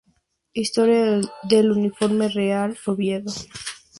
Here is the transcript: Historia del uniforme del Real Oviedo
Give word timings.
Historia 0.55 1.21
del 1.43 1.71
uniforme 1.71 2.23
del 2.25 2.33
Real 2.33 2.75
Oviedo 2.87 3.31